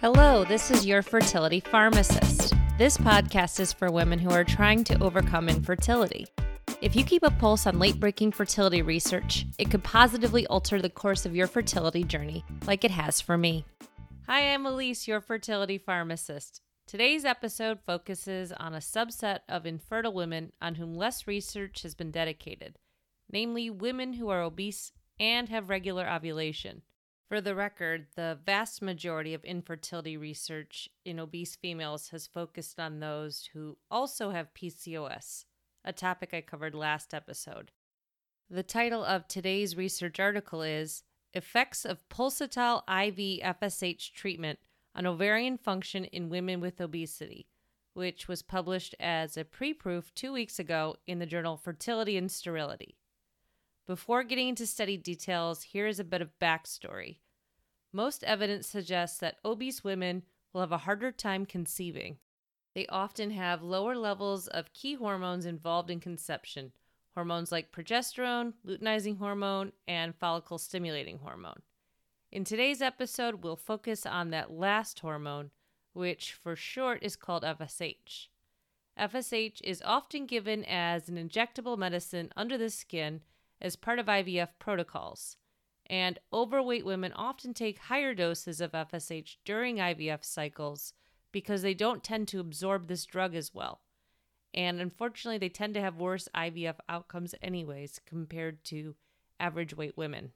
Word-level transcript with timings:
Hello, 0.00 0.44
this 0.44 0.70
is 0.70 0.86
your 0.86 1.02
fertility 1.02 1.60
pharmacist. 1.60 2.54
This 2.78 2.96
podcast 2.96 3.60
is 3.60 3.74
for 3.74 3.92
women 3.92 4.18
who 4.18 4.30
are 4.30 4.44
trying 4.44 4.82
to 4.84 4.98
overcome 5.02 5.46
infertility. 5.46 6.26
If 6.80 6.96
you 6.96 7.04
keep 7.04 7.22
a 7.22 7.30
pulse 7.30 7.66
on 7.66 7.78
late 7.78 8.00
breaking 8.00 8.32
fertility 8.32 8.80
research, 8.80 9.44
it 9.58 9.70
could 9.70 9.84
positively 9.84 10.46
alter 10.46 10.80
the 10.80 10.88
course 10.88 11.26
of 11.26 11.36
your 11.36 11.46
fertility 11.46 12.02
journey, 12.02 12.46
like 12.66 12.82
it 12.82 12.90
has 12.90 13.20
for 13.20 13.36
me. 13.36 13.66
Hi, 14.26 14.54
I'm 14.54 14.64
Elise, 14.64 15.06
your 15.06 15.20
fertility 15.20 15.76
pharmacist. 15.76 16.62
Today's 16.86 17.26
episode 17.26 17.78
focuses 17.84 18.52
on 18.52 18.72
a 18.72 18.78
subset 18.78 19.40
of 19.50 19.66
infertile 19.66 20.14
women 20.14 20.52
on 20.62 20.76
whom 20.76 20.94
less 20.94 21.26
research 21.26 21.82
has 21.82 21.94
been 21.94 22.10
dedicated, 22.10 22.78
namely 23.30 23.68
women 23.68 24.14
who 24.14 24.30
are 24.30 24.40
obese 24.40 24.92
and 25.18 25.50
have 25.50 25.68
regular 25.68 26.08
ovulation. 26.08 26.80
For 27.30 27.40
the 27.40 27.54
record, 27.54 28.08
the 28.16 28.40
vast 28.44 28.82
majority 28.82 29.34
of 29.34 29.44
infertility 29.44 30.16
research 30.16 30.88
in 31.04 31.20
obese 31.20 31.54
females 31.54 32.08
has 32.08 32.26
focused 32.26 32.80
on 32.80 32.98
those 32.98 33.50
who 33.52 33.76
also 33.88 34.30
have 34.30 34.52
PCOS, 34.52 35.44
a 35.84 35.92
topic 35.92 36.30
I 36.34 36.40
covered 36.40 36.74
last 36.74 37.14
episode. 37.14 37.70
The 38.50 38.64
title 38.64 39.04
of 39.04 39.28
today's 39.28 39.76
research 39.76 40.18
article 40.18 40.62
is 40.62 41.04
Effects 41.32 41.84
of 41.84 42.08
Pulsatile 42.08 42.82
IV 42.88 43.44
FSH 43.44 44.12
Treatment 44.12 44.58
on 44.96 45.06
Ovarian 45.06 45.56
Function 45.56 46.06
in 46.06 46.30
Women 46.30 46.60
with 46.60 46.80
Obesity, 46.80 47.46
which 47.94 48.26
was 48.26 48.42
published 48.42 48.96
as 48.98 49.36
a 49.36 49.44
preproof 49.44 50.12
two 50.16 50.32
weeks 50.32 50.58
ago 50.58 50.96
in 51.06 51.20
the 51.20 51.26
journal 51.26 51.56
Fertility 51.56 52.16
and 52.16 52.28
Sterility. 52.28 52.96
Before 53.90 54.22
getting 54.22 54.46
into 54.46 54.68
study 54.68 54.96
details, 54.96 55.64
here 55.64 55.88
is 55.88 55.98
a 55.98 56.04
bit 56.04 56.22
of 56.22 56.38
backstory. 56.40 57.16
Most 57.92 58.22
evidence 58.22 58.68
suggests 58.68 59.18
that 59.18 59.38
obese 59.44 59.82
women 59.82 60.22
will 60.52 60.60
have 60.60 60.70
a 60.70 60.78
harder 60.78 61.10
time 61.10 61.44
conceiving. 61.44 62.18
They 62.72 62.86
often 62.86 63.32
have 63.32 63.64
lower 63.64 63.96
levels 63.96 64.46
of 64.46 64.72
key 64.72 64.94
hormones 64.94 65.44
involved 65.44 65.90
in 65.90 65.98
conception, 65.98 66.70
hormones 67.16 67.50
like 67.50 67.72
progesterone, 67.72 68.52
luteinizing 68.64 69.18
hormone, 69.18 69.72
and 69.88 70.14
follicle 70.14 70.58
stimulating 70.58 71.18
hormone. 71.18 71.62
In 72.30 72.44
today's 72.44 72.80
episode, 72.80 73.42
we'll 73.42 73.56
focus 73.56 74.06
on 74.06 74.30
that 74.30 74.52
last 74.52 75.00
hormone, 75.00 75.50
which 75.94 76.32
for 76.32 76.54
short 76.54 77.02
is 77.02 77.16
called 77.16 77.42
FSH. 77.42 78.28
FSH 78.96 79.60
is 79.64 79.82
often 79.84 80.26
given 80.26 80.64
as 80.66 81.08
an 81.08 81.16
injectable 81.16 81.76
medicine 81.76 82.30
under 82.36 82.56
the 82.56 82.70
skin 82.70 83.22
as 83.60 83.76
part 83.76 83.98
of 83.98 84.06
IVF 84.06 84.48
protocols. 84.58 85.36
And 85.86 86.18
overweight 86.32 86.86
women 86.86 87.12
often 87.14 87.52
take 87.52 87.78
higher 87.78 88.14
doses 88.14 88.60
of 88.60 88.72
FSH 88.72 89.36
during 89.44 89.76
IVF 89.76 90.24
cycles 90.24 90.92
because 91.32 91.62
they 91.62 91.74
don't 91.74 92.04
tend 92.04 92.28
to 92.28 92.40
absorb 92.40 92.86
this 92.86 93.04
drug 93.04 93.34
as 93.34 93.52
well. 93.54 93.80
And 94.54 94.80
unfortunately, 94.80 95.38
they 95.38 95.48
tend 95.48 95.74
to 95.74 95.80
have 95.80 95.96
worse 95.96 96.28
IVF 96.34 96.76
outcomes, 96.88 97.34
anyways, 97.42 98.00
compared 98.06 98.64
to 98.64 98.94
average 99.38 99.76
weight 99.76 99.96
women. 99.96 100.32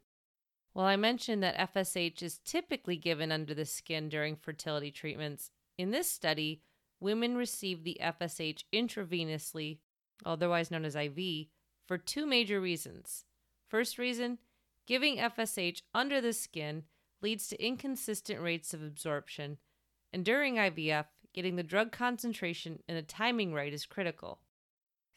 While 0.72 0.86
I 0.86 0.96
mentioned 0.96 1.42
that 1.42 1.74
FSH 1.74 2.22
is 2.22 2.38
typically 2.38 2.96
given 2.96 3.30
under 3.30 3.54
the 3.54 3.64
skin 3.64 4.08
during 4.08 4.36
fertility 4.36 4.90
treatments, 4.90 5.50
in 5.78 5.90
this 5.90 6.10
study, 6.10 6.62
women 7.00 7.36
received 7.36 7.84
the 7.84 8.00
FSH 8.02 8.64
intravenously, 8.72 9.78
otherwise 10.24 10.70
known 10.70 10.84
as 10.84 10.96
IV, 10.96 11.46
for 11.86 11.98
two 11.98 12.26
major 12.26 12.60
reasons. 12.60 13.24
First 13.68 13.98
reason, 13.98 14.38
giving 14.86 15.16
FSH 15.16 15.82
under 15.94 16.20
the 16.20 16.32
skin 16.32 16.84
leads 17.20 17.48
to 17.48 17.64
inconsistent 17.64 18.40
rates 18.40 18.74
of 18.74 18.82
absorption, 18.82 19.58
and 20.12 20.24
during 20.24 20.56
IVF, 20.56 21.06
getting 21.32 21.56
the 21.56 21.62
drug 21.62 21.90
concentration 21.90 22.80
and 22.88 22.96
the 22.96 23.02
timing 23.02 23.52
right 23.52 23.72
is 23.72 23.86
critical. 23.86 24.40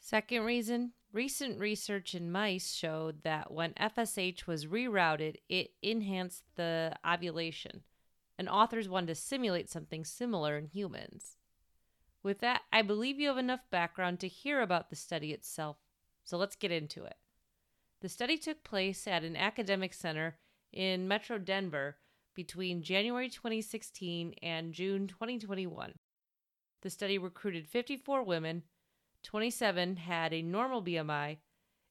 Second 0.00 0.42
reason, 0.44 0.92
recent 1.12 1.58
research 1.58 2.14
in 2.14 2.30
mice 2.30 2.72
showed 2.72 3.22
that 3.22 3.52
when 3.52 3.72
FSH 3.74 4.46
was 4.46 4.66
rerouted, 4.66 5.36
it 5.48 5.72
enhanced 5.82 6.44
the 6.56 6.94
ovulation, 7.06 7.82
and 8.38 8.48
authors 8.48 8.88
wanted 8.88 9.08
to 9.08 9.14
simulate 9.14 9.68
something 9.68 10.04
similar 10.04 10.56
in 10.56 10.66
humans. 10.66 11.36
With 12.22 12.40
that, 12.40 12.62
I 12.72 12.82
believe 12.82 13.20
you 13.20 13.28
have 13.28 13.38
enough 13.38 13.70
background 13.70 14.20
to 14.20 14.28
hear 14.28 14.60
about 14.60 14.90
the 14.90 14.96
study 14.96 15.32
itself 15.32 15.76
so 16.28 16.36
let's 16.36 16.56
get 16.56 16.70
into 16.70 17.04
it. 17.04 17.16
The 18.02 18.08
study 18.10 18.36
took 18.36 18.62
place 18.62 19.06
at 19.06 19.24
an 19.24 19.34
academic 19.34 19.94
center 19.94 20.36
in 20.74 21.08
Metro 21.08 21.38
Denver 21.38 21.96
between 22.34 22.82
January 22.82 23.30
2016 23.30 24.34
and 24.42 24.74
June 24.74 25.08
2021. 25.08 25.94
The 26.82 26.90
study 26.90 27.16
recruited 27.16 27.66
54 27.66 28.22
women, 28.24 28.64
27 29.22 29.96
had 29.96 30.34
a 30.34 30.42
normal 30.42 30.82
BMI, 30.82 31.38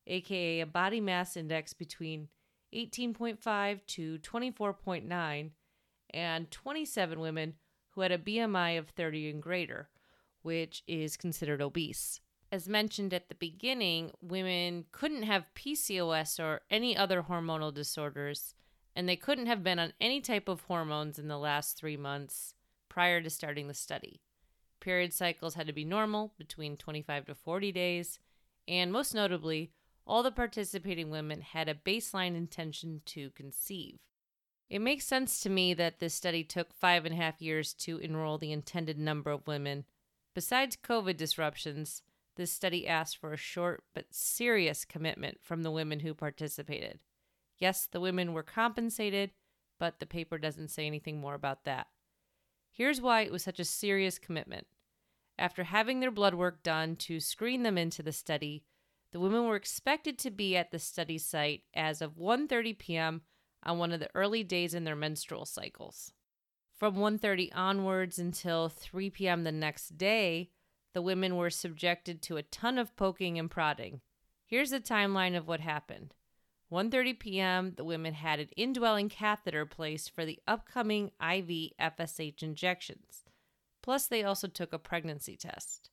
aka 0.06 0.59
a 0.59 0.68
body 0.68 1.02
mass 1.02 1.36
index 1.36 1.74
between 1.74 2.28
18.5 2.75 3.80
to 3.88 4.19
24.9, 4.19 5.50
and 6.12 6.52
27 6.52 7.19
women 7.19 7.56
who 7.90 8.02
had 8.02 8.12
a 8.12 8.19
BMI 8.19 8.78
of 8.78 8.90
30 8.90 9.31
and 9.31 9.42
greater, 9.42 9.90
which 10.44 10.84
is 10.88 11.18
considered 11.18 11.59
obese 11.59 12.22
as 12.52 12.69
mentioned 12.69 13.13
at 13.13 13.30
the 13.30 13.35
beginning, 13.35 14.12
women 14.22 14.85
couldn't 14.91 15.24
have 15.24 15.53
PCOS 15.56 16.40
or 16.40 16.62
any 16.69 16.96
other 16.96 17.24
hormonal 17.24 17.74
disorders, 17.74 18.56
and 18.96 19.08
they 19.08 19.16
couldn't 19.16 19.47
have 19.47 19.63
been 19.63 19.80
on 19.80 19.94
any 20.00 20.22
type 20.22 20.47
of 20.47 20.62
hormones 20.62 21.19
in 21.19 21.28
the 21.28 21.38
last 21.38 21.78
three 21.78 21.97
months 21.97 22.56
prior 22.90 23.22
to 23.22 23.30
starting 23.30 23.68
the 23.68 23.74
study. 23.74 24.22
Period 24.80 25.13
cycles 25.13 25.56
had 25.56 25.68
to 25.68 25.74
be 25.74 25.84
normal, 25.84 26.34
between 26.38 26.78
25 26.78 27.25
to 27.25 27.36
40 27.36 27.72
days, 27.72 28.19
and 28.68 28.91
most 28.91 29.13
notably, 29.13 29.72
all 30.06 30.24
the 30.24 30.31
participating 30.31 31.09
women 31.09 31.41
had 31.41 31.68
a 31.68 31.75
baseline 31.75 32.36
intention 32.36 33.02
to 33.06 33.30
conceive. 33.31 34.00
It 34.69 34.80
makes 34.80 35.06
sense 35.06 35.41
to 35.41 35.50
me 35.50 35.74
that 35.75 36.00
this 36.00 36.13
study 36.13 36.44
took 36.44 36.74
five 36.74 37.06
and 37.06 37.13
a 37.13 37.18
half 37.18 37.41
years 37.41 37.74
to 37.75 37.97
enroll 37.97 38.38
the 38.38 38.52
intended 38.52 38.97
number 38.97 39.31
of 39.31 39.47
women. 39.47 39.86
Besides 40.34 40.78
COVID 40.78 41.18
disruptions, 41.18 42.02
this 42.38 42.52
study 42.52 42.88
asked 42.88 43.18
for 43.18 43.34
a 43.34 43.38
short 43.38 43.84
but 43.94 44.06
serious 44.12 44.86
commitment 44.86 45.40
from 45.42 45.64
the 45.64 45.72
women 45.72 46.00
who 46.00 46.14
participated. 46.14 47.00
Yes, 47.58 47.88
the 47.92 48.00
women 48.00 48.34
were 48.34 48.44
compensated, 48.44 49.31
but 49.80 50.00
the 50.00 50.06
paper 50.06 50.38
doesn't 50.38 50.70
say 50.70 50.88
anything 50.88 51.20
more 51.20 51.34
about 51.34 51.66
that. 51.66 51.88
Here's 52.72 53.02
why 53.02 53.22
it 53.22 53.31
was 53.31 53.44
such 53.44 53.59
a 53.59 53.66
serious 53.66 54.20
commitment. 54.20 54.68
After 55.38 55.66
having 55.66 56.00
their 56.00 56.12
blood 56.12 56.34
work 56.34 56.64
done 56.64 56.96
to 56.98 57.20
screen 57.20 57.64
them 57.64 57.78
into 57.78 58.02
the 58.02 58.12
study, 58.12 58.64
the 59.12 59.19
women 59.19 59.46
were 59.46 59.56
expected 59.56 60.18
to 60.19 60.31
be 60.31 60.56
at 60.56 60.72
the 60.72 60.80
study 60.80 61.18
site 61.18 61.64
as 61.74 62.02
of 62.02 62.18
1:30 62.18 62.78
p.m. 62.78 63.22
on 63.64 63.78
one 63.78 63.92
of 63.92 64.00
the 64.00 64.09
early 64.16 64.44
days 64.44 64.74
in 64.74 64.84
their 64.84 64.96
menstrual 64.96 65.46
cycles. 65.46 66.14
From 66.75 66.96
1:30 66.96 67.52
onwards 67.56 68.19
until 68.19 68.69
3 68.69 69.09
p.m. 69.09 69.44
the 69.44 69.52
next 69.52 69.98
day, 69.98 70.52
the 70.97 71.02
women 71.03 71.35
were 71.35 71.52
subjected 71.52 72.24
to 72.24 72.38
a 72.38 72.41
ton 72.41 72.80
of 72.80 72.96
poking 72.96 73.38
and 73.38 73.52
prodding. 73.52 74.02
Here's 74.47 74.72
the 74.72 74.80
timeline 74.80 75.38
of 75.38 75.47
what 75.47 75.59
happened. 75.59 76.16
1:30 76.72 77.19
p.m., 77.19 77.74
the 77.78 77.84
women 77.84 78.16
had 78.16 78.40
an 78.40 78.50
indwelling 78.58 79.07
catheter 79.07 79.63
placed 79.63 80.09
for 80.09 80.25
the 80.25 80.40
upcoming 80.47 81.12
IV 81.22 81.74
FSH 81.80 82.41
injections. 82.41 83.25
Plus 83.84 84.07
they 84.07 84.24
also 84.24 84.47
took 84.47 84.74
a 84.74 84.80
pregnancy 84.80 85.38
test. 85.38 85.91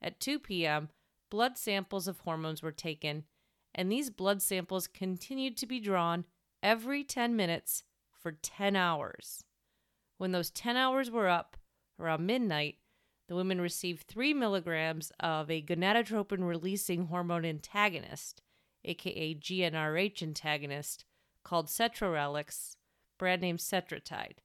At 0.00 0.18
2 0.18 0.38
p.m., 0.38 0.88
blood 1.28 1.58
samples 1.58 2.08
of 2.08 2.20
hormones 2.20 2.62
were 2.62 2.72
taken, 2.72 3.24
and 3.74 3.92
these 3.92 4.08
blood 4.08 4.40
samples 4.40 4.86
continued 4.86 5.58
to 5.58 5.66
be 5.66 5.78
drawn 5.78 6.24
every 6.62 7.04
10 7.04 7.36
minutes 7.36 7.84
for 8.18 8.32
10 8.32 8.76
hours. 8.76 9.44
When 10.16 10.32
those 10.32 10.50
10 10.50 10.78
hours 10.78 11.10
were 11.10 11.28
up, 11.28 11.58
around 12.00 12.24
midnight, 12.24 12.78
the 13.28 13.36
women 13.36 13.60
received 13.60 14.06
3 14.08 14.32
milligrams 14.34 15.12
of 15.20 15.50
a 15.50 15.62
gonadotropin 15.62 16.46
releasing 16.46 17.06
hormone 17.06 17.44
antagonist, 17.44 18.42
aka 18.84 19.34
GnRH 19.34 20.22
antagonist, 20.22 21.04
called 21.44 21.66
Cetrorelix, 21.66 22.76
brand 23.18 23.42
name 23.42 23.58
Cetrotide. 23.58 24.38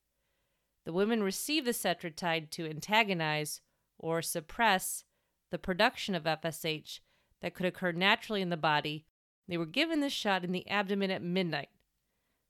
The 0.86 0.94
women 0.94 1.24
received 1.24 1.66
the 1.66 1.72
Cetrotide 1.72 2.50
to 2.52 2.70
antagonize 2.70 3.62
or 3.98 4.22
suppress 4.22 5.06
the 5.50 5.58
production 5.58 6.14
of 6.14 6.24
FSH 6.24 7.00
that 7.42 7.54
could 7.54 7.66
occur 7.66 7.94
naturally 7.94 8.42
in 8.42 8.50
the 8.50 8.58
body. 8.58 9.06
They 9.48 9.58
were 9.58 9.66
given 9.66 10.02
this 10.02 10.14
shot 10.14 10.44
in 10.44 10.52
the 10.52 10.70
abdomen 10.70 11.12
at 11.12 11.22
midnight. 11.22 11.70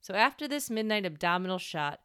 So, 0.00 0.14
after 0.14 0.48
this 0.48 0.68
midnight 0.68 1.06
abdominal 1.06 1.58
shot, 1.58 2.00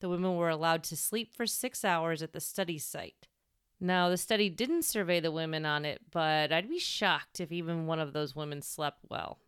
the 0.00 0.08
women 0.08 0.36
were 0.36 0.48
allowed 0.48 0.84
to 0.84 0.96
sleep 0.96 1.34
for 1.34 1.46
six 1.46 1.84
hours 1.84 2.22
at 2.22 2.32
the 2.32 2.40
study 2.40 2.78
site. 2.78 3.28
Now, 3.84 4.08
the 4.08 4.16
study 4.16 4.48
didn't 4.48 4.84
survey 4.84 5.18
the 5.18 5.32
women 5.32 5.66
on 5.66 5.84
it, 5.84 6.02
but 6.12 6.52
I'd 6.52 6.68
be 6.68 6.78
shocked 6.78 7.40
if 7.40 7.50
even 7.50 7.88
one 7.88 7.98
of 7.98 8.12
those 8.12 8.36
women 8.36 8.62
slept 8.62 9.00
well. 9.10 9.40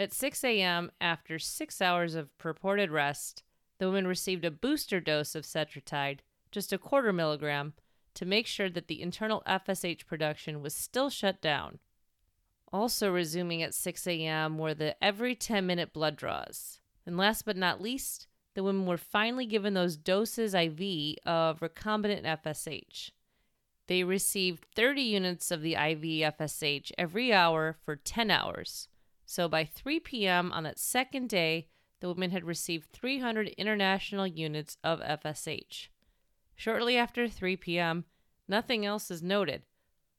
At 0.00 0.12
6 0.12 0.42
a.m., 0.42 0.90
after 1.00 1.38
six 1.38 1.80
hours 1.80 2.16
of 2.16 2.36
purported 2.36 2.90
rest, 2.90 3.44
The 3.78 3.86
women 3.86 4.08
received 4.08 4.44
a 4.44 4.50
booster 4.50 4.98
dose 5.00 5.36
of 5.36 5.44
cetrotide, 5.44 6.20
just 6.50 6.72
a 6.72 6.78
quarter 6.78 7.12
milligram, 7.12 7.74
to 8.14 8.24
make 8.24 8.48
sure 8.48 8.70
that 8.70 8.88
the 8.88 9.00
internal 9.00 9.42
FSH 9.46 10.04
production 10.06 10.60
was 10.60 10.74
still 10.74 11.08
shut 11.08 11.40
down. 11.40 11.78
Also 12.72 13.10
resuming 13.10 13.62
at 13.62 13.74
6 13.74 14.06
a.m. 14.08 14.58
were 14.58 14.74
the 14.74 14.96
every 15.02 15.36
10 15.36 15.64
minute 15.64 15.92
blood 15.92 16.16
draws. 16.16 16.80
And 17.06 17.16
last 17.16 17.44
but 17.44 17.56
not 17.56 17.80
least, 17.80 18.26
the 18.54 18.64
women 18.64 18.86
were 18.86 18.96
finally 18.96 19.46
given 19.46 19.74
those 19.74 19.96
doses 19.96 20.54
IV 20.54 21.18
of 21.24 21.60
recombinant 21.60 22.24
FSH. 22.24 23.10
They 23.86 24.02
received 24.02 24.66
30 24.74 25.02
units 25.02 25.50
of 25.50 25.60
the 25.60 25.74
IV 25.74 26.02
FSH 26.38 26.92
every 26.96 27.32
hour 27.32 27.76
for 27.84 27.96
10 27.96 28.30
hours. 28.30 28.88
So 29.26 29.48
by 29.48 29.64
3 29.64 30.00
p.m. 30.00 30.52
on 30.52 30.64
that 30.64 30.78
second 30.78 31.28
day, 31.28 31.68
the 32.00 32.08
women 32.08 32.30
had 32.30 32.44
received 32.44 32.92
300 32.92 33.48
international 33.48 34.26
units 34.26 34.76
of 34.82 35.00
FSH. 35.00 35.88
Shortly 36.54 36.96
after 36.96 37.28
3 37.28 37.56
p.m., 37.56 38.04
nothing 38.46 38.86
else 38.86 39.10
is 39.10 39.22
noted, 39.22 39.62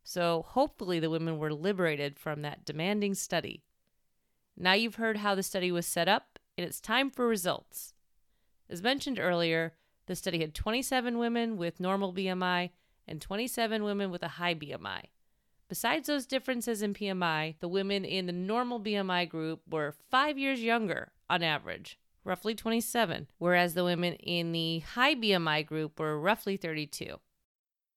so 0.03 0.43
hopefully 0.47 0.99
the 0.99 1.09
women 1.09 1.37
were 1.37 1.53
liberated 1.53 2.19
from 2.19 2.41
that 2.41 2.65
demanding 2.65 3.13
study. 3.13 3.63
Now 4.57 4.73
you've 4.73 4.95
heard 4.95 5.17
how 5.17 5.35
the 5.35 5.43
study 5.43 5.71
was 5.71 5.85
set 5.85 6.07
up, 6.07 6.39
and 6.57 6.65
it's 6.65 6.79
time 6.79 7.09
for 7.09 7.27
results. 7.27 7.93
As 8.69 8.81
mentioned 8.81 9.19
earlier, 9.19 9.73
the 10.07 10.15
study 10.15 10.39
had 10.39 10.53
27 10.53 11.17
women 11.17 11.57
with 11.57 11.79
normal 11.79 12.13
BMI 12.13 12.69
and 13.07 13.21
27 13.21 13.83
women 13.83 14.11
with 14.11 14.23
a 14.23 14.29
high 14.29 14.55
BMI. 14.55 15.03
Besides 15.67 16.07
those 16.07 16.25
differences 16.25 16.81
in 16.81 16.93
BMI, 16.93 17.55
the 17.59 17.67
women 17.67 18.05
in 18.05 18.27
the 18.27 18.31
normal 18.31 18.79
BMI 18.79 19.27
group 19.27 19.61
were 19.69 19.95
five 20.11 20.37
years 20.37 20.61
younger 20.61 21.11
on 21.29 21.41
average, 21.41 21.97
roughly 22.23 22.53
27, 22.53 23.27
whereas 23.39 23.73
the 23.73 23.83
women 23.83 24.13
in 24.13 24.51
the 24.51 24.79
high 24.79 25.15
BMI 25.15 25.65
group 25.65 25.99
were 25.99 26.19
roughly 26.19 26.55
32. 26.55 27.19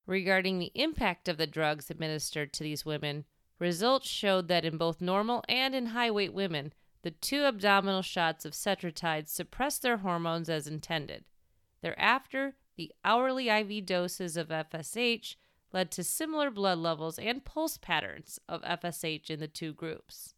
Regarding 0.06 0.58
the 0.58 0.72
impact 0.74 1.28
of 1.28 1.36
the 1.36 1.46
drugs 1.46 1.90
administered 1.90 2.52
to 2.54 2.62
these 2.62 2.86
women, 2.86 3.26
results 3.58 4.08
showed 4.08 4.48
that 4.48 4.64
in 4.64 4.78
both 4.78 5.02
normal 5.02 5.44
and 5.48 5.74
in 5.74 5.86
high 5.86 6.10
weight 6.10 6.32
women, 6.32 6.72
the 7.02 7.10
two 7.10 7.44
abdominal 7.44 8.02
shots 8.02 8.44
of 8.46 8.54
cetrotide 8.54 9.28
suppressed 9.28 9.82
their 9.82 9.98
hormones 9.98 10.48
as 10.48 10.66
intended. 10.66 11.24
Thereafter, 11.82 12.56
the 12.78 12.92
hourly 13.04 13.48
IV 13.50 13.84
doses 13.84 14.36
of 14.36 14.48
FSH 14.48 15.34
led 15.72 15.90
to 15.90 16.04
similar 16.04 16.48
blood 16.50 16.78
levels 16.78 17.18
and 17.18 17.44
pulse 17.44 17.76
patterns 17.76 18.38
of 18.48 18.62
FSH 18.62 19.28
in 19.28 19.40
the 19.40 19.48
two 19.48 19.74
groups. 19.74 20.34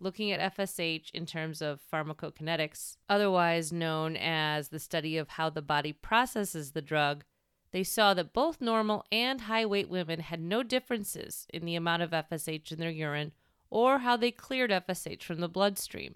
Looking 0.00 0.32
at 0.32 0.56
FSH 0.56 1.10
in 1.12 1.26
terms 1.26 1.60
of 1.60 1.80
pharmacokinetics, 1.92 2.96
otherwise 3.08 3.70
known 3.70 4.16
as 4.16 4.68
the 4.68 4.78
study 4.78 5.18
of 5.18 5.28
how 5.28 5.50
the 5.50 5.62
body 5.62 5.92
processes 5.92 6.72
the 6.72 6.80
drug, 6.80 7.24
they 7.70 7.84
saw 7.84 8.14
that 8.14 8.32
both 8.32 8.62
normal 8.62 9.04
and 9.12 9.42
high 9.42 9.66
weight 9.66 9.90
women 9.90 10.20
had 10.20 10.40
no 10.40 10.62
differences 10.62 11.46
in 11.52 11.66
the 11.66 11.76
amount 11.76 12.02
of 12.02 12.10
FSH 12.10 12.72
in 12.72 12.78
their 12.78 12.90
urine 12.90 13.32
or 13.68 13.98
how 13.98 14.16
they 14.16 14.30
cleared 14.30 14.70
FSH 14.70 15.22
from 15.22 15.40
the 15.40 15.48
bloodstream. 15.48 16.14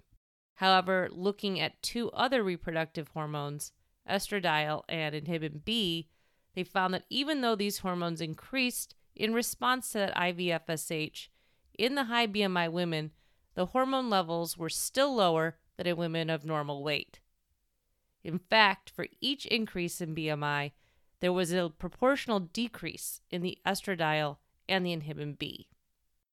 However, 0.55 1.09
looking 1.11 1.59
at 1.59 1.81
two 1.83 2.09
other 2.11 2.43
reproductive 2.43 3.09
hormones, 3.09 3.71
estradiol 4.09 4.83
and 4.89 5.15
inhibin 5.15 5.63
B, 5.63 6.09
they 6.55 6.63
found 6.63 6.93
that 6.93 7.05
even 7.09 7.41
though 7.41 7.55
these 7.55 7.79
hormones 7.79 8.21
increased 8.21 8.95
in 9.15 9.33
response 9.33 9.91
to 9.91 9.99
that 9.99 10.29
IV 10.29 10.61
FSH, 10.67 11.27
in 11.77 11.95
the 11.95 12.05
high 12.05 12.27
BMI 12.27 12.71
women, 12.71 13.11
the 13.55 13.67
hormone 13.67 14.09
levels 14.09 14.57
were 14.57 14.69
still 14.69 15.15
lower 15.15 15.57
than 15.77 15.87
in 15.87 15.97
women 15.97 16.29
of 16.29 16.45
normal 16.45 16.83
weight. 16.83 17.19
In 18.23 18.39
fact, 18.39 18.89
for 18.89 19.07
each 19.19 19.45
increase 19.47 20.01
in 20.01 20.15
BMI, 20.15 20.71
there 21.19 21.33
was 21.33 21.51
a 21.51 21.71
proportional 21.77 22.39
decrease 22.39 23.21
in 23.29 23.41
the 23.41 23.57
estradiol 23.65 24.37
and 24.67 24.85
the 24.85 24.95
inhibin 24.95 25.37
B. 25.37 25.67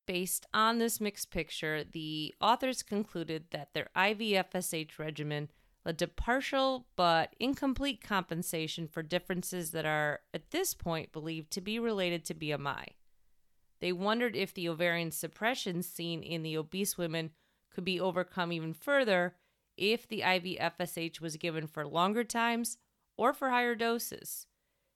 Based 0.07 0.47
on 0.53 0.79
this 0.79 1.01
mixed 1.01 1.31
picture, 1.31 1.85
the 1.85 2.35
authors 2.41 2.83
concluded 2.83 3.45
that 3.51 3.73
their 3.75 3.89
IV 3.97 4.19
FSH 4.53 4.99
regimen 4.99 5.51
led 5.85 5.99
to 5.99 6.07
partial 6.07 6.87
but 6.97 7.35
incomplete 7.41 8.03
compensation 8.03 8.87
for 8.87 9.03
differences 9.03 9.71
that 9.71 9.87
are, 9.87 10.21
at 10.35 10.51
this 10.51 10.75
point, 10.75 11.13
believed 11.13 11.51
to 11.53 11.61
be 11.61 11.79
related 11.79 12.25
to 12.25 12.35
BMI. 12.35 12.85
They 13.81 13.93
wondered 13.93 14.37
if 14.37 14.53
the 14.53 14.69
ovarian 14.69 15.11
suppression 15.11 15.83
seen 15.83 16.23
in 16.23 16.43
the 16.43 16.57
obese 16.57 16.99
women 16.99 17.31
could 17.71 17.85
be 17.85 17.99
overcome 17.99 18.53
even 18.53 18.75
further 18.75 19.37
if 19.77 20.07
the 20.07 20.23
IV 20.23 20.59
FSH 20.61 21.21
was 21.21 21.37
given 21.37 21.67
for 21.67 21.87
longer 21.87 22.25
times 22.25 22.77
or 23.17 23.33
for 23.33 23.51
higher 23.51 23.75
doses. 23.75 24.47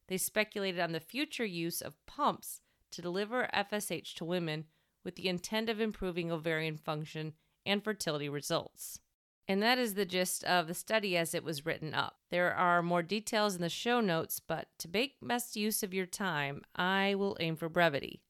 They 0.08 0.18
speculated 0.18 0.80
on 0.80 0.92
the 0.92 1.00
future 1.00 1.46
use 1.46 1.80
of 1.80 2.04
pumps 2.04 2.60
to 2.90 3.00
deliver 3.00 3.48
FSH 3.54 4.14
to 4.16 4.24
women 4.24 4.66
with 5.02 5.16
the 5.16 5.28
intent 5.28 5.70
of 5.70 5.80
improving 5.80 6.30
ovarian 6.30 6.76
function 6.76 7.32
and 7.64 7.82
fertility 7.82 8.28
results. 8.28 9.00
And 9.46 9.62
that 9.62 9.78
is 9.78 9.94
the 9.94 10.06
gist 10.06 10.42
of 10.44 10.68
the 10.68 10.74
study 10.74 11.16
as 11.16 11.34
it 11.34 11.44
was 11.44 11.66
written 11.66 11.92
up. 11.92 12.16
There 12.30 12.54
are 12.54 12.82
more 12.82 13.02
details 13.02 13.54
in 13.54 13.60
the 13.60 13.68
show 13.68 14.00
notes, 14.00 14.40
but 14.40 14.68
to 14.78 14.88
make 14.88 15.16
best 15.20 15.54
use 15.54 15.82
of 15.82 15.92
your 15.92 16.06
time, 16.06 16.62
I 16.74 17.14
will 17.14 17.36
aim 17.40 17.56
for 17.56 17.68
brevity. 17.68 18.22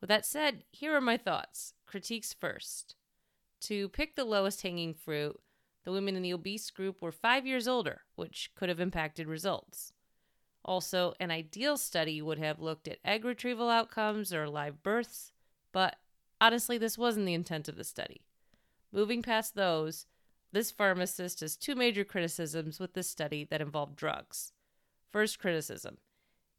With 0.00 0.08
that 0.08 0.24
said, 0.24 0.64
here 0.70 0.94
are 0.94 1.00
my 1.00 1.16
thoughts. 1.16 1.74
Critiques 1.86 2.32
first. 2.32 2.94
To 3.62 3.88
pick 3.88 4.14
the 4.14 4.24
lowest 4.24 4.62
hanging 4.62 4.94
fruit, 4.94 5.40
the 5.84 5.92
women 5.92 6.16
in 6.16 6.22
the 6.22 6.32
obese 6.32 6.70
group 6.70 7.02
were 7.02 7.12
five 7.12 7.46
years 7.46 7.66
older, 7.66 8.02
which 8.14 8.50
could 8.54 8.68
have 8.68 8.80
impacted 8.80 9.26
results. 9.26 9.92
Also, 10.64 11.14
an 11.18 11.32
ideal 11.32 11.76
study 11.76 12.22
would 12.22 12.38
have 12.38 12.60
looked 12.60 12.86
at 12.86 12.98
egg 13.04 13.24
retrieval 13.24 13.68
outcomes 13.68 14.32
or 14.32 14.48
live 14.48 14.82
births, 14.82 15.32
but 15.72 15.96
honestly, 16.40 16.78
this 16.78 16.96
wasn't 16.96 17.26
the 17.26 17.34
intent 17.34 17.68
of 17.68 17.76
the 17.76 17.84
study. 17.84 18.22
Moving 18.92 19.22
past 19.22 19.56
those, 19.56 20.06
this 20.52 20.70
pharmacist 20.70 21.40
has 21.40 21.56
two 21.56 21.74
major 21.74 22.04
criticisms 22.04 22.78
with 22.78 22.94
this 22.94 23.08
study 23.08 23.44
that 23.50 23.60
involved 23.60 23.96
drugs. 23.96 24.52
First 25.10 25.38
criticism 25.38 25.98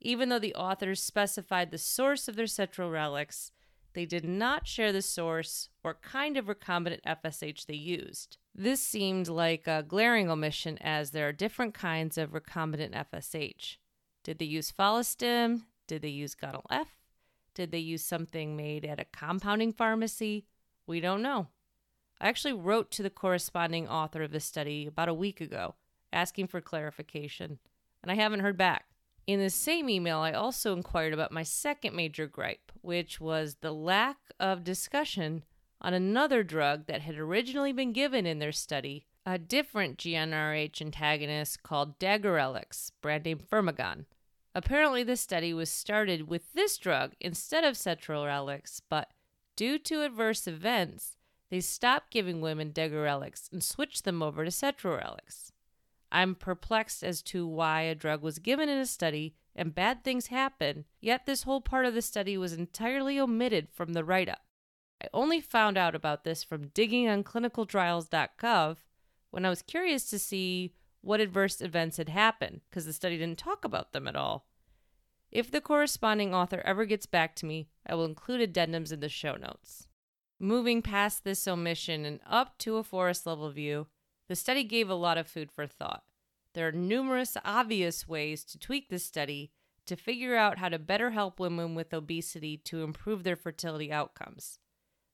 even 0.03 0.29
though 0.29 0.39
the 0.39 0.53
authors 0.55 1.01
specified 1.01 1.71
the 1.71 1.77
source 1.77 2.27
of 2.27 2.35
their 2.35 2.45
Cetrorelix, 2.45 3.51
they 3.93 4.05
did 4.05 4.25
not 4.25 4.67
share 4.67 4.91
the 4.91 5.01
source 5.01 5.69
or 5.83 5.95
kind 5.95 6.35
of 6.35 6.45
recombinant 6.45 7.01
FSH 7.07 7.65
they 7.65 7.75
used. 7.75 8.37
This 8.53 8.81
seemed 8.81 9.27
like 9.27 9.65
a 9.65 9.83
glaring 9.87 10.29
omission 10.29 10.77
as 10.81 11.11
there 11.11 11.27
are 11.27 11.33
different 11.33 11.73
kinds 11.73 12.17
of 12.17 12.31
recombinant 12.31 12.93
FSH. 13.11 13.77
Did 14.23 14.39
they 14.39 14.45
use 14.45 14.71
Follistim? 14.71 15.63
Did 15.87 16.01
they 16.01 16.09
use 16.09 16.35
Gonal 16.35 16.65
F? 16.69 16.87
Did 17.55 17.71
they 17.71 17.79
use 17.79 18.03
something 18.03 18.55
made 18.55 18.83
at 18.83 18.99
a 18.99 19.05
compounding 19.05 19.73
pharmacy? 19.73 20.45
We 20.87 20.99
don't 20.99 21.21
know. 21.21 21.47
I 22.23 22.29
actually 22.29 22.53
wrote 22.53 22.89
to 22.91 23.03
the 23.03 23.09
corresponding 23.09 23.89
author 23.89 24.23
of 24.23 24.31
this 24.31 24.45
study 24.45 24.87
about 24.87 25.09
a 25.09 25.13
week 25.13 25.41
ago, 25.41 25.75
asking 26.13 26.47
for 26.47 26.61
clarification, 26.61 27.59
and 28.01 28.09
I 28.09 28.15
haven't 28.15 28.39
heard 28.39 28.55
back. 28.55 28.85
In 29.27 29.41
the 29.41 29.49
same 29.49 29.89
email, 29.89 30.19
I 30.19 30.31
also 30.31 30.71
inquired 30.71 31.11
about 31.11 31.33
my 31.33 31.43
second 31.43 31.93
major 31.97 32.25
gripe, 32.25 32.71
which 32.81 33.19
was 33.19 33.57
the 33.59 33.73
lack 33.73 34.19
of 34.39 34.63
discussion 34.63 35.43
on 35.81 35.93
another 35.93 36.43
drug 36.43 36.85
that 36.85 37.01
had 37.01 37.17
originally 37.17 37.73
been 37.73 37.91
given 37.91 38.25
in 38.25 38.39
their 38.39 38.53
study, 38.53 39.05
a 39.25 39.37
different 39.37 39.97
GnRH 39.97 40.81
antagonist 40.81 41.61
called 41.61 41.99
Degarelix, 41.99 42.91
brand 43.01 43.25
name 43.25 43.39
Firmagon. 43.39 44.05
Apparently, 44.55 45.03
the 45.03 45.17
study 45.17 45.53
was 45.53 45.69
started 45.69 46.29
with 46.29 46.53
this 46.53 46.77
drug 46.77 47.15
instead 47.19 47.65
of 47.65 47.75
Cetrorelix, 47.75 48.79
but 48.87 49.11
due 49.57 49.77
to 49.79 50.03
adverse 50.03 50.47
events, 50.47 51.17
they 51.53 51.61
stopped 51.61 52.09
giving 52.09 52.41
women 52.41 52.71
Degarelix 52.71 53.51
and 53.51 53.63
switched 53.63 54.05
them 54.05 54.23
over 54.23 54.43
to 54.43 54.49
Cetrorelix. 54.49 55.51
I'm 56.11 56.33
perplexed 56.33 57.03
as 57.03 57.21
to 57.23 57.45
why 57.45 57.81
a 57.81 57.93
drug 57.93 58.23
was 58.23 58.39
given 58.39 58.69
in 58.69 58.79
a 58.79 58.87
study 58.87 59.35
and 59.55 59.75
bad 59.75 60.03
things 60.03 60.27
happen, 60.27 60.85
yet 60.99 61.27
this 61.27 61.43
whole 61.43 61.61
part 61.61 61.85
of 61.85 61.93
the 61.93 62.01
study 62.01 62.39
was 62.39 62.53
entirely 62.53 63.19
omitted 63.19 63.67
from 63.71 63.93
the 63.93 64.03
write 64.03 64.29
up. 64.29 64.41
I 64.99 65.09
only 65.13 65.39
found 65.39 65.77
out 65.77 65.93
about 65.93 66.23
this 66.23 66.43
from 66.43 66.69
digging 66.69 67.07
on 67.07 67.23
clinicaltrials.gov 67.23 68.77
when 69.29 69.45
I 69.45 69.49
was 69.49 69.61
curious 69.61 70.09
to 70.09 70.17
see 70.17 70.73
what 71.01 71.19
adverse 71.21 71.61
events 71.61 71.97
had 71.97 72.09
happened, 72.09 72.61
because 72.67 72.87
the 72.87 72.93
study 72.93 73.19
didn't 73.19 73.37
talk 73.37 73.63
about 73.63 73.93
them 73.93 74.07
at 74.07 74.15
all. 74.15 74.47
If 75.29 75.51
the 75.51 75.61
corresponding 75.61 76.33
author 76.33 76.63
ever 76.65 76.85
gets 76.85 77.05
back 77.05 77.35
to 77.35 77.45
me, 77.45 77.67
I 77.85 77.93
will 77.93 78.05
include 78.05 78.41
addendums 78.41 78.91
in 78.91 79.01
the 79.01 79.09
show 79.09 79.35
notes. 79.35 79.87
Moving 80.43 80.81
past 80.81 81.23
this 81.23 81.47
omission 81.47 82.03
and 82.03 82.19
up 82.29 82.57
to 82.57 82.75
a 82.75 82.83
forest 82.83 83.25
level 83.25 83.49
view, 83.49 83.87
the 84.27 84.35
study 84.35 84.65
gave 84.65 84.89
a 84.89 84.93
lot 84.93 85.17
of 85.17 85.25
food 85.25 85.49
for 85.49 85.65
thought. 85.65 86.03
There 86.53 86.67
are 86.67 86.73
numerous 86.73 87.37
obvious 87.45 88.09
ways 88.09 88.43
to 88.43 88.59
tweak 88.59 88.89
this 88.89 89.05
study 89.05 89.53
to 89.85 89.95
figure 89.95 90.35
out 90.35 90.57
how 90.57 90.67
to 90.67 90.77
better 90.77 91.11
help 91.11 91.39
women 91.39 91.75
with 91.75 91.93
obesity 91.93 92.57
to 92.57 92.83
improve 92.83 93.23
their 93.23 93.37
fertility 93.37 93.89
outcomes. 93.89 94.59